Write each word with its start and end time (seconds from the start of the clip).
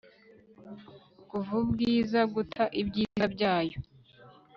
Kuva 1.29 1.51
ubwiza 1.61 2.19
guta 2.33 2.63
ibyiza 2.81 3.25
byayo 3.33 3.77